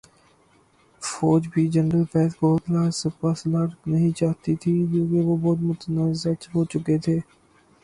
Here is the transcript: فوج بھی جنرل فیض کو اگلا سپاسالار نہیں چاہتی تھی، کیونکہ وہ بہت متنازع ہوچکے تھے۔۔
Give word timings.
فوج 1.01 1.47
بھی 1.53 1.65
جنرل 1.73 2.03
فیض 2.13 2.31
کو 2.35 2.53
اگلا 2.55 2.83
سپاسالار 2.93 3.67
نہیں 3.85 4.11
چاہتی 4.19 4.55
تھی، 4.55 4.73
کیونکہ 4.91 5.19
وہ 5.27 5.37
بہت 5.37 5.59
متنازع 5.61 6.31
ہوچکے 6.55 6.97
تھے۔۔ 7.05 7.19